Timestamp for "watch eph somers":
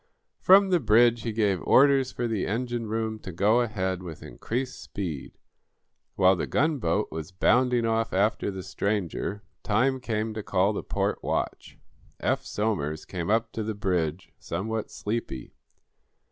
11.23-13.05